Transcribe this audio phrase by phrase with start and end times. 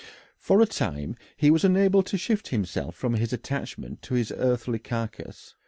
[0.39, 4.79] For a time he was unable to shift himself from his attachment to his earthly
[4.79, 5.53] carcass.